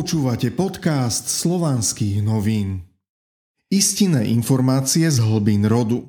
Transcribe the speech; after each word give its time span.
Počúvate 0.00 0.48
podcast 0.48 1.28
slovanských 1.28 2.24
novín. 2.24 2.88
Istinné 3.68 4.32
informácie 4.32 5.04
z 5.12 5.20
hlbín 5.20 5.68
rodu. 5.68 6.08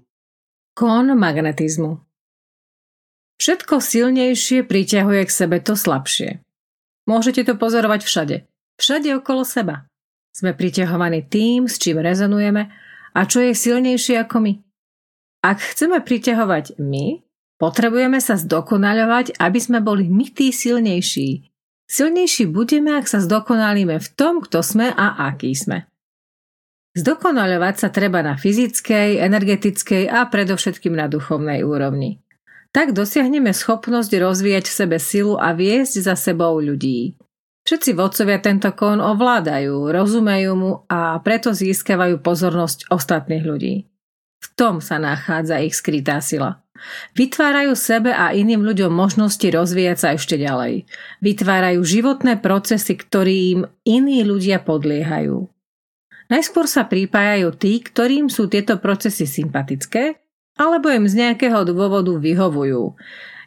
Kon 0.72 1.12
magnetizmu 1.12 2.00
Všetko 3.36 3.84
silnejšie 3.84 4.64
priťahuje 4.64 5.28
k 5.28 5.36
sebe 5.36 5.60
to 5.60 5.76
slabšie. 5.76 6.40
Môžete 7.04 7.44
to 7.44 7.60
pozorovať 7.60 8.08
všade. 8.08 8.38
Všade 8.80 9.12
okolo 9.12 9.44
seba. 9.44 9.92
Sme 10.32 10.56
priťahovaní 10.56 11.28
tým, 11.28 11.68
s 11.68 11.76
čím 11.76 12.00
rezonujeme 12.00 12.72
a 13.12 13.20
čo 13.28 13.44
je 13.44 13.52
silnejšie 13.52 14.24
ako 14.24 14.40
my. 14.40 14.54
Ak 15.44 15.60
chceme 15.60 16.00
priťahovať 16.00 16.80
my, 16.80 17.28
potrebujeme 17.60 18.24
sa 18.24 18.40
zdokonaľovať, 18.40 19.36
aby 19.36 19.60
sme 19.60 19.84
boli 19.84 20.08
my 20.08 20.32
tí 20.32 20.56
silnejší, 20.56 21.51
Silnejší 21.92 22.48
budeme, 22.48 22.96
ak 22.96 23.12
sa 23.12 23.20
zdokonalíme 23.20 24.00
v 24.00 24.08
tom, 24.16 24.40
kto 24.40 24.64
sme 24.64 24.96
a 24.96 25.28
aký 25.28 25.52
sme. 25.52 25.92
Zdokonaľovať 26.96 27.76
sa 27.76 27.92
treba 27.92 28.24
na 28.24 28.40
fyzickej, 28.40 29.20
energetickej 29.20 30.08
a 30.08 30.24
predovšetkým 30.24 30.96
na 30.96 31.12
duchovnej 31.12 31.68
úrovni. 31.68 32.24
Tak 32.72 32.96
dosiahneme 32.96 33.52
schopnosť 33.52 34.08
rozvíjať 34.08 34.72
v 34.72 34.78
sebe 34.80 34.98
silu 35.04 35.36
a 35.36 35.52
viesť 35.52 36.08
za 36.08 36.16
sebou 36.16 36.64
ľudí. 36.64 37.20
Všetci 37.68 37.92
vodcovia 37.92 38.40
tento 38.40 38.72
kon 38.72 39.04
ovládajú, 39.04 39.92
rozumejú 39.92 40.52
mu 40.56 40.72
a 40.88 41.20
preto 41.20 41.52
získavajú 41.52 42.24
pozornosť 42.24 42.88
ostatných 42.88 43.44
ľudí. 43.44 43.84
V 44.40 44.48
tom 44.56 44.80
sa 44.80 44.96
nachádza 44.96 45.60
ich 45.60 45.76
skrytá 45.76 46.24
sila. 46.24 46.61
Vytvárajú 47.14 47.76
sebe 47.76 48.16
a 48.16 48.32
iným 48.34 48.64
ľuďom 48.66 48.90
možnosti 48.90 49.44
rozvíjať 49.44 49.98
sa 50.00 50.10
ešte 50.16 50.40
ďalej. 50.40 50.88
Vytvárajú 51.20 51.84
životné 51.84 52.40
procesy, 52.40 52.98
ktorým 52.98 53.68
iní 53.86 54.24
ľudia 54.26 54.64
podliehajú. 54.64 55.46
Najskôr 56.32 56.66
sa 56.66 56.88
pripájajú 56.88 57.52
tí, 57.60 57.84
ktorým 57.84 58.32
sú 58.32 58.48
tieto 58.48 58.80
procesy 58.80 59.28
sympatické, 59.28 60.24
alebo 60.56 60.88
im 60.88 61.04
z 61.04 61.28
nejakého 61.28 61.68
dôvodu 61.68 62.16
vyhovujú. 62.16 62.96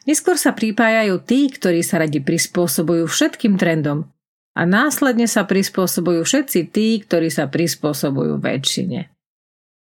Neskôr 0.05 0.37
sa 0.37 0.53
pripájajú 0.53 1.17
tí, 1.25 1.49
ktorí 1.49 1.81
sa 1.81 2.05
radi 2.05 2.21
prispôsobujú 2.21 3.09
všetkým 3.09 3.57
trendom 3.57 4.13
a 4.53 4.63
následne 4.69 5.25
sa 5.25 5.49
prispôsobujú 5.49 6.23
všetci 6.23 6.61
tí, 6.71 7.01
ktorí 7.01 7.33
sa 7.33 7.49
prispôsobujú 7.49 8.37
väčšine. 8.37 9.11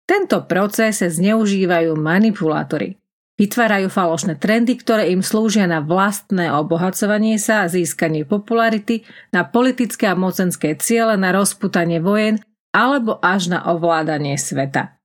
Tento 0.06 0.38
proces 0.46 1.02
zneužívajú 1.02 1.98
manipulátory. 1.98 3.03
Vytvárajú 3.34 3.90
falošné 3.90 4.38
trendy, 4.38 4.78
ktoré 4.78 5.10
im 5.10 5.26
slúžia 5.26 5.66
na 5.66 5.82
vlastné 5.82 6.54
obohacovanie 6.54 7.42
sa, 7.42 7.66
získanie 7.66 8.30
popularity, 8.30 9.02
na 9.34 9.42
politické 9.42 10.06
a 10.06 10.14
mocenské 10.14 10.78
ciele, 10.78 11.18
na 11.18 11.34
rozputanie 11.34 11.98
vojen 11.98 12.38
alebo 12.74 13.18
až 13.26 13.58
na 13.58 13.60
ovládanie 13.66 14.38
sveta. 14.38 14.98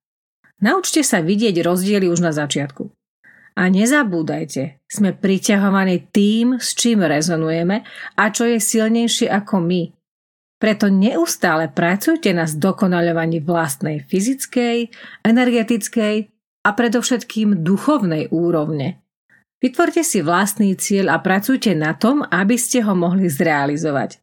Naučte 0.60 1.00
sa 1.00 1.24
vidieť 1.24 1.64
rozdiely 1.64 2.08
už 2.08 2.20
na 2.20 2.32
začiatku. 2.36 2.92
A 3.58 3.66
nezabúdajte, 3.72 4.84
sme 4.86 5.16
priťahovaní 5.16 6.12
tým, 6.12 6.62
s 6.62 6.76
čím 6.78 7.02
rezonujeme 7.02 7.82
a 8.14 8.24
čo 8.30 8.44
je 8.44 8.60
silnejšie 8.60 9.26
ako 9.32 9.58
my. 9.64 9.82
Preto 10.58 10.90
neustále 10.90 11.70
pracujte 11.70 12.34
na 12.34 12.46
zdokonaľovaní 12.46 13.42
vlastnej 13.42 14.02
fyzickej, 14.04 14.90
energetickej 15.22 16.37
a 16.68 16.76
predovšetkým 16.76 17.64
duchovnej 17.64 18.28
úrovne. 18.28 19.00
Vytvorte 19.58 20.04
si 20.04 20.20
vlastný 20.20 20.76
cieľ 20.76 21.16
a 21.16 21.24
pracujte 21.24 21.72
na 21.72 21.96
tom, 21.96 22.20
aby 22.28 22.60
ste 22.60 22.84
ho 22.84 22.92
mohli 22.92 23.26
zrealizovať. 23.26 24.20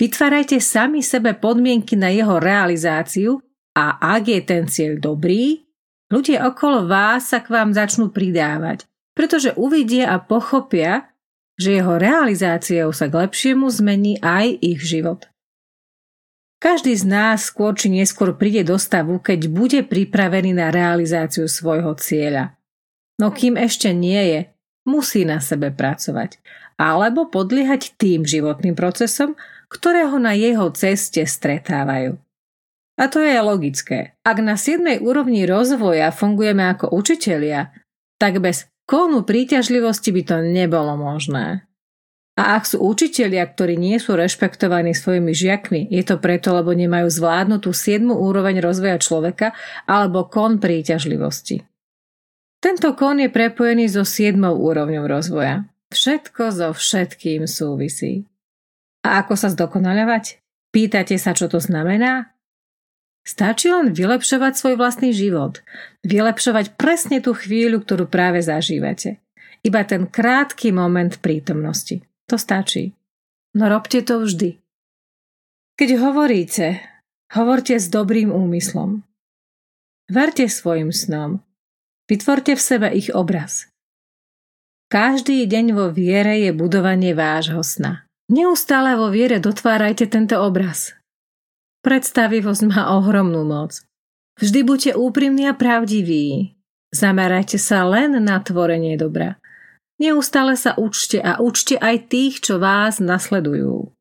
Vytvárajte 0.00 0.56
sami 0.58 1.04
sebe 1.04 1.36
podmienky 1.36 1.94
na 1.94 2.08
jeho 2.08 2.40
realizáciu 2.40 3.44
a 3.76 4.00
ak 4.00 4.22
je 4.28 4.40
ten 4.42 4.64
cieľ 4.68 4.98
dobrý, 4.98 5.64
ľudia 6.08 6.48
okolo 6.48 6.88
vás 6.88 7.30
sa 7.30 7.44
k 7.44 7.52
vám 7.52 7.72
začnú 7.76 8.12
pridávať, 8.12 8.88
pretože 9.12 9.52
uvidia 9.56 10.12
a 10.12 10.20
pochopia, 10.20 11.12
že 11.56 11.78
jeho 11.78 11.96
realizáciou 12.00 12.90
sa 12.92 13.06
k 13.08 13.28
lepšiemu 13.28 13.68
zmení 13.68 14.20
aj 14.20 14.60
ich 14.60 14.80
život. 14.82 15.31
Každý 16.62 16.94
z 16.94 17.10
nás 17.10 17.50
skôr 17.50 17.74
či 17.74 17.90
neskôr 17.90 18.38
príde 18.38 18.62
do 18.62 18.78
stavu, 18.78 19.18
keď 19.18 19.50
bude 19.50 19.82
pripravený 19.82 20.54
na 20.54 20.70
realizáciu 20.70 21.50
svojho 21.50 21.98
cieľa. 21.98 22.54
No 23.18 23.34
kým 23.34 23.58
ešte 23.58 23.90
nie 23.90 24.22
je, 24.30 24.40
musí 24.86 25.26
na 25.26 25.42
sebe 25.42 25.74
pracovať 25.74 26.38
alebo 26.78 27.26
podliehať 27.26 27.98
tým 27.98 28.22
životným 28.22 28.78
procesom, 28.78 29.34
ktoré 29.70 30.06
ho 30.06 30.22
na 30.22 30.38
jeho 30.38 30.70
ceste 30.70 31.26
stretávajú. 31.26 32.14
A 32.94 33.04
to 33.10 33.18
je 33.18 33.34
logické. 33.42 34.14
Ak 34.22 34.38
na 34.38 34.54
7. 34.54 35.02
úrovni 35.02 35.42
rozvoja 35.48 36.14
fungujeme 36.14 36.62
ako 36.70 36.94
učitelia, 36.94 37.74
tak 38.22 38.38
bez 38.38 38.70
kónu 38.86 39.26
príťažlivosti 39.26 40.14
by 40.14 40.22
to 40.22 40.36
nebolo 40.46 40.94
možné. 40.94 41.66
A 42.32 42.56
ak 42.56 42.64
sú 42.64 42.80
učitelia, 42.80 43.44
ktorí 43.44 43.76
nie 43.76 44.00
sú 44.00 44.16
rešpektovaní 44.16 44.96
svojimi 44.96 45.36
žiakmi, 45.36 45.80
je 45.92 46.00
to 46.00 46.16
preto, 46.16 46.56
lebo 46.56 46.72
nemajú 46.72 47.12
zvládnutú 47.12 47.76
7. 47.76 48.08
úroveň 48.08 48.64
rozvoja 48.64 48.96
človeka 48.96 49.52
alebo 49.84 50.24
kon 50.32 50.56
príťažlivosti. 50.56 51.60
Tento 52.62 52.96
kon 52.96 53.20
je 53.20 53.28
prepojený 53.28 53.90
so 53.92 54.06
7. 54.06 54.38
úrovňou 54.38 55.04
rozvoja. 55.04 55.68
Všetko 55.92 56.42
so 56.56 56.68
všetkým 56.72 57.44
súvisí. 57.44 58.24
A 59.04 59.20
ako 59.20 59.36
sa 59.36 59.52
zdokonaľovať? 59.52 60.40
Pýtate 60.72 61.20
sa, 61.20 61.36
čo 61.36 61.52
to 61.52 61.60
znamená? 61.60 62.32
Stačí 63.22 63.68
len 63.68 63.92
vylepšovať 63.92 64.52
svoj 64.56 64.74
vlastný 64.80 65.12
život. 65.12 65.60
Vylepšovať 66.00 66.80
presne 66.80 67.20
tú 67.20 67.36
chvíľu, 67.36 67.84
ktorú 67.84 68.08
práve 68.08 68.40
zažívate. 68.40 69.20
Iba 69.62 69.84
ten 69.84 70.08
krátky 70.08 70.72
moment 70.72 71.20
prítomnosti. 71.20 72.02
To 72.30 72.36
stačí. 72.38 72.94
No 73.56 73.68
robte 73.68 74.00
to 74.04 74.22
vždy. 74.22 74.62
Keď 75.76 75.88
hovoríte, 75.98 76.78
hovorte 77.34 77.76
s 77.80 77.90
dobrým 77.90 78.30
úmyslom. 78.30 79.02
Verte 80.06 80.46
svojim 80.46 80.92
snom. 80.92 81.42
Vytvorte 82.06 82.54
v 82.54 82.62
sebe 82.62 82.88
ich 82.92 83.08
obraz. 83.10 83.72
Každý 84.92 85.48
deň 85.48 85.66
vo 85.72 85.88
viere 85.88 86.44
je 86.44 86.52
budovanie 86.52 87.16
vášho 87.16 87.64
sna. 87.64 88.04
Neustále 88.28 88.94
vo 88.94 89.10
viere 89.10 89.40
dotvárajte 89.40 90.06
tento 90.06 90.38
obraz. 90.38 90.94
Predstavivosť 91.82 92.62
má 92.70 92.94
ohromnú 92.94 93.42
moc. 93.42 93.82
Vždy 94.38 94.60
buďte 94.62 94.92
úprimní 94.94 95.50
a 95.50 95.56
pravdiví. 95.56 96.54
Zamerajte 96.94 97.58
sa 97.58 97.82
len 97.88 98.20
na 98.22 98.38
tvorenie 98.38 98.94
dobra. 98.94 99.41
Neustále 100.02 100.58
sa 100.58 100.74
učte 100.74 101.22
a 101.22 101.38
učte 101.38 101.78
aj 101.78 102.10
tých, 102.10 102.42
čo 102.42 102.58
vás 102.58 102.98
nasledujú. 102.98 103.94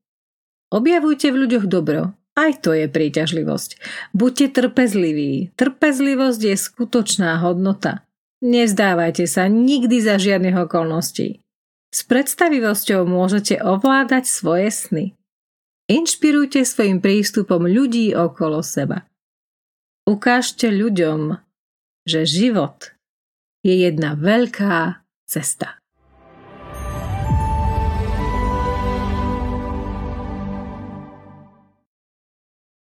Objavujte 0.74 1.30
v 1.30 1.46
ľuďoch 1.46 1.70
dobro. 1.70 2.18
Aj 2.34 2.58
to 2.58 2.74
je 2.74 2.90
príťažlivosť. 2.90 3.78
Buďte 4.18 4.58
trpezliví. 4.58 5.54
Trpezlivosť 5.54 6.42
je 6.42 6.56
skutočná 6.58 7.38
hodnota. 7.46 8.02
Nezdávajte 8.42 9.30
sa 9.30 9.46
nikdy 9.46 10.02
za 10.02 10.18
žiadnych 10.18 10.66
okolností. 10.66 11.38
S 11.94 12.02
predstavivosťou 12.08 13.06
môžete 13.06 13.62
ovládať 13.62 14.26
svoje 14.26 14.74
sny. 14.74 15.06
Inšpirujte 15.86 16.66
svojim 16.66 16.98
prístupom 16.98 17.68
ľudí 17.68 18.16
okolo 18.18 18.64
seba. 18.66 19.06
Ukážte 20.08 20.72
ľuďom, 20.72 21.36
že 22.10 22.26
život 22.26 22.96
je 23.62 23.86
jedna 23.86 24.18
veľká 24.18 25.04
cesta. 25.30 25.81